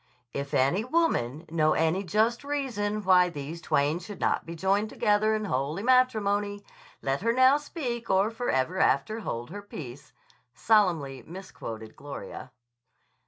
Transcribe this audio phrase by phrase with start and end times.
[0.33, 5.35] "If any woman know any just reason why these twain should not be joined together
[5.35, 6.63] in holy matrimony,
[7.03, 10.11] let her now speak or forever after hold her peace,"
[10.55, 12.51] solemnly misquoted Gloria.